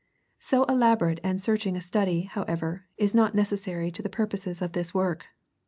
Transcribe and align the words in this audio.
So 0.39 0.63
elaborate 0.63 1.19
and 1.23 1.39
searching 1.39 1.77
a 1.77 1.79
study, 1.79 2.21
however, 2.21 2.85
is 2.97 3.13
not 3.13 3.35
necessary 3.35 3.91
to 3.91 4.01
the 4.01 4.09
purposes 4.09 4.59
of 4.59 4.71
this 4.71 4.95
work. 4.95 5.27